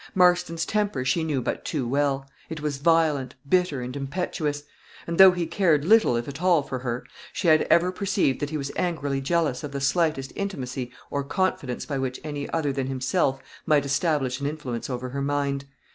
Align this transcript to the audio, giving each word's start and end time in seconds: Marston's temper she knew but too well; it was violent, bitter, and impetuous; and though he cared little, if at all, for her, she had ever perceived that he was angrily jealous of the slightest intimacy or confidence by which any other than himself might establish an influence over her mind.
Marston's 0.15 0.65
temper 0.65 1.05
she 1.05 1.23
knew 1.23 1.43
but 1.43 1.63
too 1.63 1.87
well; 1.87 2.27
it 2.49 2.59
was 2.59 2.77
violent, 2.79 3.35
bitter, 3.47 3.81
and 3.81 3.95
impetuous; 3.95 4.63
and 5.05 5.19
though 5.19 5.29
he 5.31 5.45
cared 5.45 5.85
little, 5.85 6.15
if 6.15 6.27
at 6.27 6.41
all, 6.41 6.63
for 6.63 6.79
her, 6.79 7.03
she 7.31 7.49
had 7.49 7.67
ever 7.69 7.91
perceived 7.91 8.39
that 8.39 8.49
he 8.49 8.57
was 8.57 8.71
angrily 8.75 9.21
jealous 9.21 9.63
of 9.63 9.71
the 9.73 9.79
slightest 9.79 10.33
intimacy 10.35 10.91
or 11.11 11.23
confidence 11.23 11.85
by 11.85 11.99
which 11.99 12.19
any 12.23 12.49
other 12.49 12.73
than 12.73 12.87
himself 12.87 13.41
might 13.67 13.85
establish 13.85 14.39
an 14.39 14.47
influence 14.47 14.89
over 14.89 15.09
her 15.09 15.21
mind. 15.21 15.65